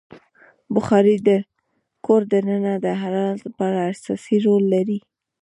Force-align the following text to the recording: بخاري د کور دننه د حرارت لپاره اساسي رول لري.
بخاري 0.75 1.15
د 1.27 1.29
کور 2.05 2.21
دننه 2.31 2.73
د 2.85 2.87
حرارت 3.01 3.39
لپاره 3.47 3.77
اساسي 3.91 4.37
رول 4.45 4.63
لري. 4.75 4.99